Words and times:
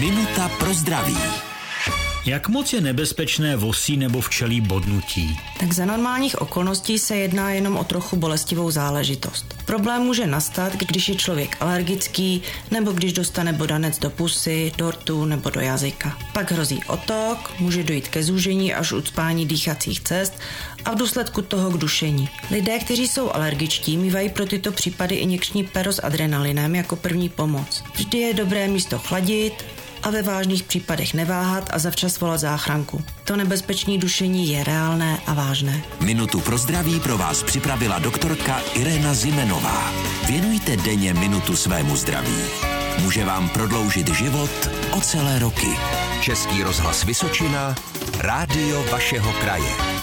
Minuta 0.00 0.48
pro 0.48 0.74
zdraví. 0.74 1.16
Jak 2.26 2.48
moc 2.48 2.72
je 2.72 2.80
nebezpečné 2.80 3.56
vosí 3.56 3.96
nebo 3.96 4.20
včelí 4.20 4.60
bodnutí? 4.60 5.40
Tak 5.60 5.72
za 5.72 5.84
normálních 5.84 6.40
okolností 6.40 6.98
se 6.98 7.16
jedná 7.16 7.50
jenom 7.50 7.76
o 7.76 7.84
trochu 7.84 8.16
bolestivou 8.16 8.70
záležitost. 8.70 9.54
Problém 9.64 10.02
může 10.02 10.26
nastat, 10.26 10.72
když 10.76 11.08
je 11.08 11.14
člověk 11.14 11.56
alergický 11.60 12.42
nebo 12.70 12.92
když 12.92 13.12
dostane 13.12 13.52
bodanec 13.52 13.98
do 13.98 14.10
pusy, 14.10 14.72
do 14.76 14.90
rtu 14.90 15.24
nebo 15.24 15.50
do 15.50 15.60
jazyka. 15.60 16.18
Pak 16.32 16.52
hrozí 16.52 16.80
otok, 16.86 17.52
může 17.58 17.82
dojít 17.82 18.08
ke 18.08 18.22
zúžení 18.22 18.74
až 18.74 18.92
ucpání 18.92 19.46
dýchacích 19.46 20.00
cest 20.00 20.32
a 20.84 20.90
v 20.90 20.98
důsledku 20.98 21.42
toho 21.42 21.70
k 21.70 21.78
dušení. 21.78 22.28
Lidé, 22.50 22.78
kteří 22.78 23.08
jsou 23.08 23.30
alergičtí, 23.30 23.96
mývají 23.96 24.28
pro 24.28 24.46
tyto 24.46 24.72
případy 24.72 25.14
injekční 25.14 25.64
pero 25.64 25.92
s 25.92 26.04
adrenalinem 26.04 26.74
jako 26.74 26.96
první 26.96 27.28
pomoc. 27.28 27.84
Vždy 27.94 28.18
je 28.18 28.34
dobré 28.34 28.68
místo 28.68 28.98
chladit, 28.98 29.64
a 30.08 30.10
ve 30.10 30.22
vážných 30.22 30.62
případech 30.62 31.14
neváhat 31.14 31.70
a 31.72 31.78
zavčas 31.78 32.20
volat 32.20 32.40
záchranku. 32.40 33.04
To 33.24 33.36
nebezpečné 33.36 33.98
dušení 33.98 34.48
je 34.48 34.64
reálné 34.64 35.18
a 35.26 35.34
vážné. 35.34 35.82
Minutu 36.00 36.40
pro 36.40 36.58
zdraví 36.58 37.00
pro 37.00 37.18
vás 37.18 37.42
připravila 37.42 37.98
doktorka 37.98 38.60
Irena 38.74 39.14
Zimenová. 39.14 39.92
Věnujte 40.26 40.76
denně 40.76 41.14
minutu 41.14 41.56
svému 41.56 41.96
zdraví. 41.96 42.36
Může 43.02 43.24
vám 43.24 43.48
prodloužit 43.48 44.08
život 44.08 44.70
o 44.90 45.00
celé 45.00 45.38
roky. 45.38 45.76
Český 46.20 46.62
rozhlas 46.62 47.04
Vysočina, 47.04 47.74
rádio 48.18 48.84
vašeho 48.92 49.32
kraje. 49.32 49.97